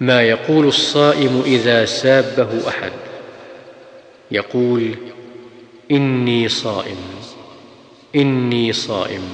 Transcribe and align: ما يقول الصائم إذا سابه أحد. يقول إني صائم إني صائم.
ما 0.00 0.22
يقول 0.22 0.66
الصائم 0.66 1.42
إذا 1.46 1.84
سابه 1.84 2.68
أحد. 2.68 2.92
يقول 4.30 4.94
إني 5.90 6.48
صائم 6.48 6.96
إني 8.16 8.72
صائم. 8.72 9.28